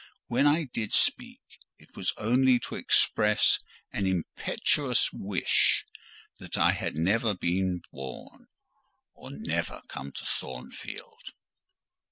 When 0.25 0.47
I 0.47 0.63
did 0.63 0.93
speak, 0.93 1.41
it 1.77 1.95
was 1.95 2.11
only 2.17 2.57
to 2.61 2.73
express 2.73 3.59
an 3.93 4.07
impetuous 4.07 5.11
wish 5.13 5.85
that 6.39 6.57
I 6.57 6.71
had 6.71 6.95
never 6.95 7.35
been 7.35 7.83
born, 7.91 8.47
or 9.13 9.29
never 9.29 9.83
come 9.87 10.11
to 10.13 10.25
Thornfield. 10.25 11.33